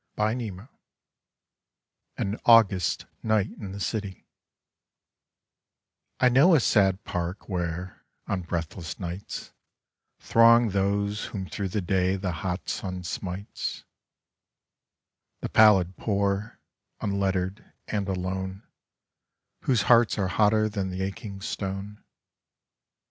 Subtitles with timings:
[0.17, 0.67] t ji] i
[2.17, 4.25] AN AUGUST NIGHT IN THE CITY
[6.19, 9.51] T KNOW a sad park where, on breathless nights, ■*
[10.23, 13.83] Throng those whom througji the day the hot sun smites—
[15.41, 16.57] The pallid poor,
[16.99, 18.63] unlettered and alone,
[19.65, 22.03] Whose hearts are hotter than the aching stone.